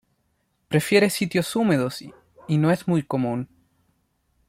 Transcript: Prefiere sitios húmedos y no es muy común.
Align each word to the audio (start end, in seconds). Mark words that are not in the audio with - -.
Prefiere 0.67 1.11
sitios 1.11 1.55
húmedos 1.55 2.01
y 2.01 2.57
no 2.57 2.71
es 2.71 2.87
muy 2.87 3.03
común. 3.03 3.47